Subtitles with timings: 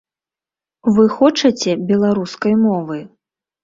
[0.95, 2.97] Вы хочаце беларускай мовы?